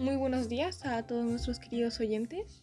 [0.00, 2.62] Muy buenos días a todos nuestros queridos oyentes.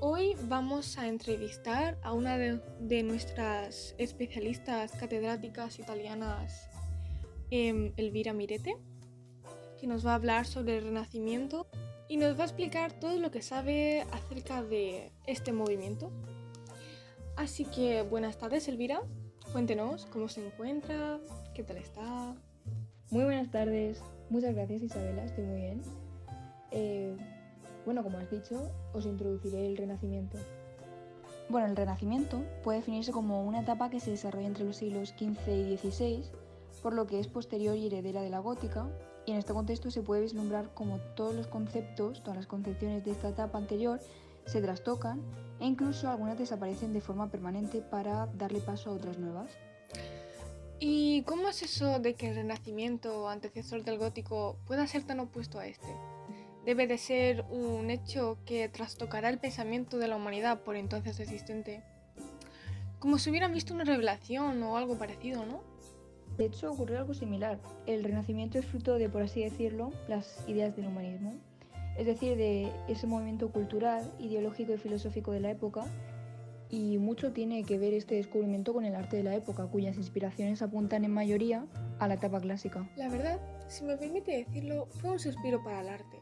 [0.00, 6.68] Hoy vamos a entrevistar a una de, nuestras especialistas catedráticas italianas,
[7.50, 8.76] em, Elvira Mirete,
[9.80, 11.68] que nos va a hablar sobre el Renacimiento
[12.06, 16.12] y nos va a explicar todo lo que sabe acerca de este movimiento.
[17.34, 19.00] Así que buenas tardes, Elvira.
[19.52, 21.18] Cuéntenos cómo se encuentra,
[21.54, 22.36] qué tal está.
[23.10, 24.02] Muy buenas tardes.
[24.28, 25.24] Muchas gracias, Isabela.
[25.24, 26.05] Estoy muy bien.
[26.78, 27.16] Eh,
[27.86, 30.36] bueno, como has dicho, os introduciré el Renacimiento.
[31.48, 35.48] Bueno, el Renacimiento puede definirse como una etapa que se desarrolla entre los siglos XV
[35.48, 36.24] y XVI,
[36.82, 38.86] por lo que es posterior y heredera de la gótica,
[39.24, 43.12] y en este contexto se puede vislumbrar como todos los conceptos, todas las concepciones de
[43.12, 44.00] esta etapa anterior
[44.44, 45.22] se trastocan
[45.60, 49.50] e incluso algunas desaparecen de forma permanente para darle paso a otras nuevas.
[50.78, 55.58] ¿Y cómo es eso de que el Renacimiento, antecesor del gótico, pueda ser tan opuesto
[55.58, 55.88] a este?
[56.66, 61.82] Debe de ser un hecho que trastocará el pensamiento de la humanidad por entonces existente.
[62.98, 65.62] Como si hubieran visto una revelación o algo parecido, ¿no?
[66.36, 67.60] De hecho, ocurrió algo similar.
[67.86, 71.34] El Renacimiento es fruto de, por así decirlo, las ideas del humanismo,
[71.96, 75.84] es decir, de ese movimiento cultural, ideológico y filosófico de la época,
[76.68, 80.62] y mucho tiene que ver este descubrimiento con el arte de la época, cuyas inspiraciones
[80.62, 81.64] apuntan en mayoría
[82.00, 82.90] a la etapa clásica.
[82.96, 86.20] La verdad, si me permite decirlo, fue un suspiro para el arte.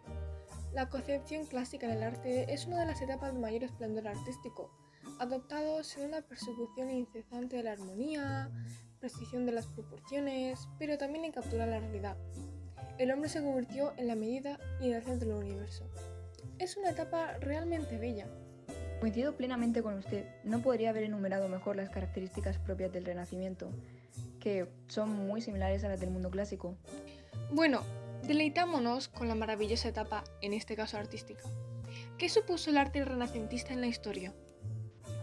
[0.74, 4.72] La concepción clásica del arte es una de las etapas de mayor esplendor artístico,
[5.20, 8.50] adoptados en una persecución incesante de la armonía,
[8.98, 12.16] precisión de las proporciones, pero también en capturar la realidad.
[12.98, 15.88] El hombre se convirtió en la medida y en el centro del universo.
[16.58, 18.26] Es una etapa realmente bella.
[18.98, 20.26] Coincido plenamente con usted.
[20.42, 23.70] No podría haber enumerado mejor las características propias del Renacimiento,
[24.40, 26.76] que son muy similares a las del mundo clásico.
[27.52, 27.82] Bueno,
[28.26, 31.42] Deleitámonos con la maravillosa etapa, en este caso artística.
[32.16, 34.32] ¿Qué supuso el arte renacentista en la historia?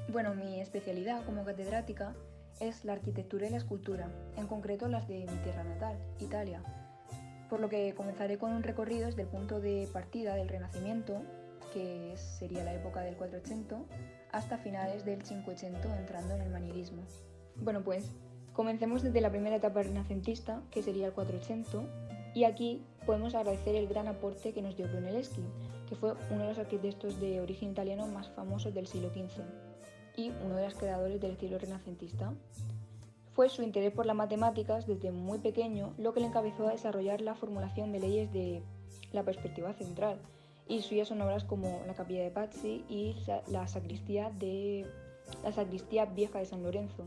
[0.10, 2.16] Bueno, mi especialidad como catedrática
[2.60, 4.08] es la arquitectura y la escultura,
[4.38, 6.61] en concreto las de mi tierra natal, Italia.
[7.50, 11.23] Por lo que comenzaré con un recorrido desde el punto de partida del Renacimiento,
[11.73, 13.78] que sería la época del 480,
[14.32, 17.02] hasta finales del 580, entrando en el manierismo.
[17.56, 18.11] Bueno, pues
[18.54, 23.88] comencemos desde la primera etapa renacentista, que sería el 480, y aquí podemos agradecer el
[23.88, 25.44] gran aporte que nos dio Brunelleschi,
[25.88, 29.44] que fue uno de los arquitectos de origen italiano más famosos del siglo XV
[30.16, 32.34] y uno de los creadores del estilo renacentista.
[33.34, 37.22] Fue su interés por las matemáticas desde muy pequeño lo que le encabezó a desarrollar
[37.22, 38.61] la formulación de leyes de
[39.14, 40.20] la perspectiva central,
[40.67, 43.16] y suyas son obras como la Capilla de Pazzi y
[43.48, 44.86] la sacristía, de,
[45.44, 47.06] la sacristía vieja de San Lorenzo,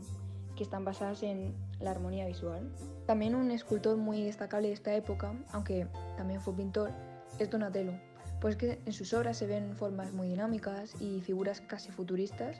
[0.55, 2.71] que están basadas en la armonía visual.
[3.05, 6.91] También un escultor muy destacable de esta época, aunque también fue pintor,
[7.39, 7.93] es Donatello,
[8.41, 12.57] pues que en sus obras se ven formas muy dinámicas y figuras casi futuristas.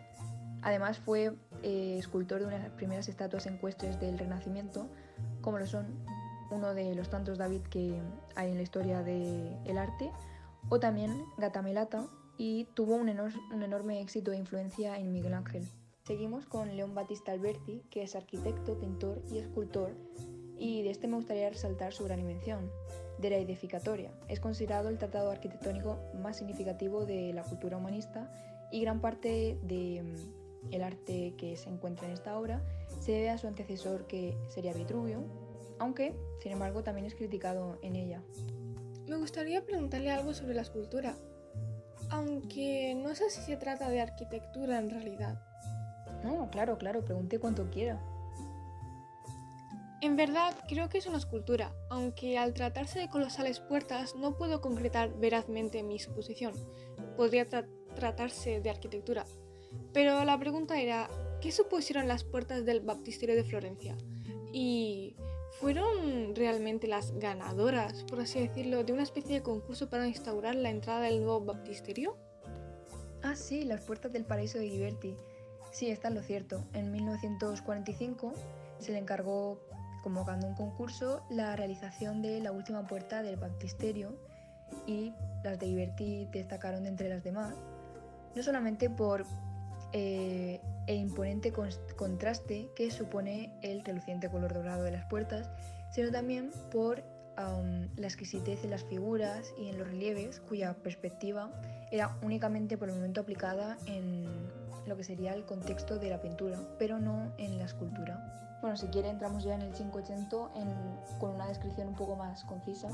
[0.62, 4.88] Además fue eh, escultor de una de las primeras estatuas ecuestres del Renacimiento,
[5.42, 5.86] como lo son
[6.52, 8.00] uno de los tantos David que
[8.36, 10.12] hay en la historia del arte,
[10.70, 12.08] o también Gatamelata,
[12.38, 15.68] y tuvo un enorme éxito e influencia en Miguel Ángel.
[16.06, 19.96] Seguimos con León Battista Alberti, que es arquitecto, pintor y escultor,
[20.56, 22.70] y de este me gustaría resaltar su gran invención,
[23.18, 24.12] de la edificatoria.
[24.28, 28.32] Es considerado el tratado arquitectónico más significativo de la cultura humanista
[28.72, 32.62] y gran parte del mm, arte que se encuentra en esta obra
[33.00, 35.24] se debe a su antecesor que sería Vitruvio,
[35.80, 38.22] aunque, sin embargo, también es criticado en ella.
[39.08, 41.16] Me gustaría preguntarle algo sobre la escultura,
[42.12, 45.42] aunque no sé si se trata de arquitectura en realidad.
[46.26, 48.02] No, claro, claro, pregunte cuanto quiera.
[50.02, 54.60] En verdad, creo que es una escultura, aunque al tratarse de colosales puertas no puedo
[54.60, 56.54] concretar verazmente mi suposición.
[57.16, 57.48] Podría
[57.96, 59.26] tratarse de arquitectura.
[59.94, 61.10] Pero la pregunta era,
[61.42, 63.96] ¿qué supusieron las puertas del baptisterio de Florencia?
[64.52, 65.16] ¿Y
[65.60, 70.72] fueron realmente las ganadoras, por así decirlo, de una especie de concurso para instaurar la
[70.72, 72.18] entrada del nuevo baptisterio?
[73.22, 75.16] Ah, sí, las puertas del paraíso de Liberty.
[75.76, 76.64] Sí, está lo cierto.
[76.72, 78.32] En 1945
[78.80, 79.60] se le encargó,
[80.04, 84.18] convocando un concurso, la realización de la última puerta del baptisterio
[84.88, 85.12] y
[85.44, 87.56] las de Iberti destacaron de entre las demás,
[88.36, 89.26] no solamente por
[89.92, 91.52] eh, el imponente
[91.98, 95.50] contraste que supone el reluciente color dorado de las puertas,
[95.92, 97.04] sino también por
[97.36, 101.52] la exquisitez en las figuras y en los relieves, cuya perspectiva
[101.92, 104.26] era únicamente por el momento aplicada en
[104.88, 108.58] lo que sería el contexto de la pintura, pero no en la escultura.
[108.62, 110.38] Bueno, si quiere entramos ya en el 580
[111.20, 112.90] con una descripción un poco más concisa.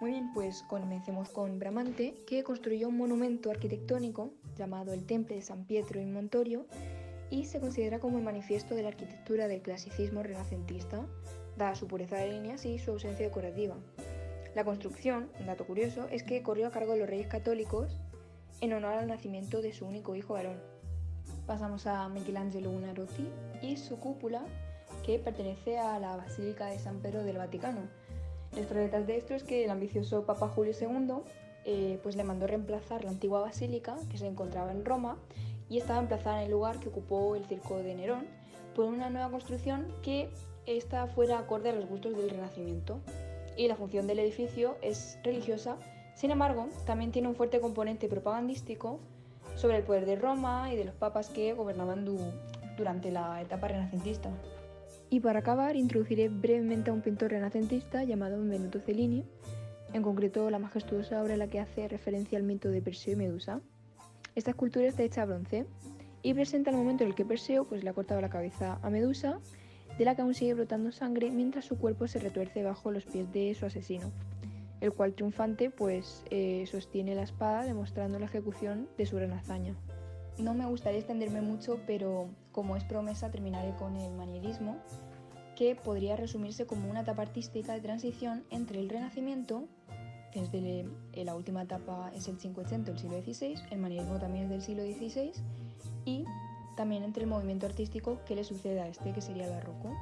[0.00, 5.42] Muy bien, pues comencemos con Bramante, que construyó un monumento arquitectónico llamado el Temple de
[5.42, 6.66] San Pietro in Montorio
[7.28, 11.06] y se considera como el manifiesto de la arquitectura del clasicismo renacentista,
[11.58, 13.76] dada su pureza de líneas y su ausencia decorativa.
[14.54, 18.00] La construcción, un dato curioso, es que corrió a cargo de los reyes católicos
[18.60, 20.60] en honor al nacimiento de su único hijo varón.
[21.50, 23.26] Pasamos a Michelangelo Buonarroti
[23.60, 24.44] y su cúpula,
[25.04, 27.80] que pertenece a la Basílica de San Pedro del Vaticano.
[28.52, 31.24] La historia detrás de esto es que el ambicioso Papa Julio II
[31.64, 35.18] eh, pues le mandó reemplazar la antigua basílica, que se encontraba en Roma,
[35.68, 38.28] y estaba emplazada en el lugar que ocupó el circo de Nerón,
[38.76, 40.30] por una nueva construcción que
[40.66, 43.00] esta fuera acorde a los gustos del Renacimiento.
[43.56, 45.78] Y la función del edificio es religiosa,
[46.14, 49.00] sin embargo, también tiene un fuerte componente propagandístico
[49.60, 52.06] sobre el poder de Roma y de los papas que gobernaban
[52.78, 54.30] durante la etapa renacentista.
[55.10, 59.22] Y para acabar, introduciré brevemente a un pintor renacentista llamado Benvenuto Cellini,
[59.92, 63.16] en concreto la majestuosa obra en la que hace referencia al mito de Perseo y
[63.16, 63.60] Medusa.
[64.34, 65.66] Esta escultura está hecha a bronce
[66.22, 68.88] y presenta el momento en el que Perseo pues, le ha cortado la cabeza a
[68.88, 69.40] Medusa,
[69.98, 73.30] de la que aún sigue brotando sangre mientras su cuerpo se retuerce bajo los pies
[73.30, 74.10] de su asesino,
[74.80, 79.74] el cual triunfante pues eh, sostiene la espada demostrando la ejecución de su gran hazaña.
[80.38, 84.78] No me gustaría extenderme mucho, pero como es promesa terminaré con el manierismo,
[85.56, 89.68] que podría resumirse como una etapa artística de transición entre el Renacimiento
[90.34, 94.50] desde eh, la última etapa es el 580 del siglo XVI, el manierismo también es
[94.50, 95.32] del siglo XVI
[96.04, 96.24] y
[96.76, 99.92] también entre el movimiento artístico que le sucede a este, que sería el barroco.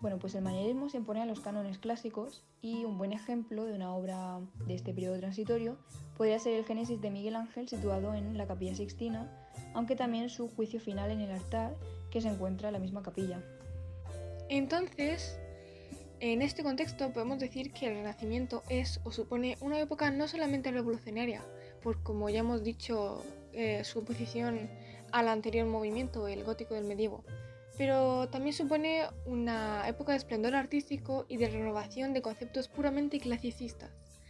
[0.00, 3.74] Bueno, pues el manierismo se impone a los cánones clásicos y un buen ejemplo de
[3.74, 5.76] una obra de este periodo transitorio
[6.16, 9.30] podría ser el Génesis de Miguel Ángel situado en la Capilla Sixtina,
[9.74, 11.76] aunque también su juicio final en el altar
[12.10, 13.42] que se encuentra en la misma capilla.
[14.48, 15.38] Entonces,
[16.20, 20.72] en este contexto podemos decir que el Renacimiento es o supone una época no solamente
[20.72, 21.42] revolucionaria,
[21.82, 23.22] por como ya hemos dicho
[23.52, 24.70] eh, su oposición
[25.12, 27.22] al anterior movimiento, el gótico del medievo,
[27.80, 34.20] pero también supone una época de esplendor artístico y de renovación de conceptos puramente clasicistas,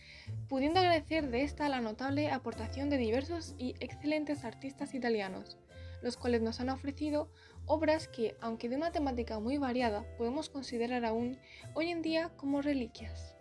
[0.48, 5.58] pudiendo agradecer de esta la notable aportación de diversos y excelentes artistas italianos,
[6.00, 7.28] los cuales nos han ofrecido
[7.66, 11.36] obras que, aunque de una temática muy variada, podemos considerar aún
[11.74, 13.34] hoy en día como reliquias.